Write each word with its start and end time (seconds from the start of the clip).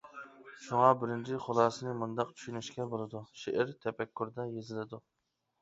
شۇڭا، 0.67 0.87
بىرىنچى 1.01 1.37
خۇلاسىنى 1.43 1.93
مۇنداق 1.99 2.31
چۈشىنىشكە 2.39 2.89
بولىدۇ: 2.95 3.21
شېئىر 3.43 3.75
تەپەككۇردا 3.85 4.49
يېزىلىدۇ. 4.57 5.03